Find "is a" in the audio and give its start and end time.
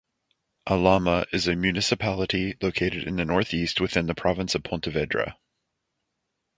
1.31-1.55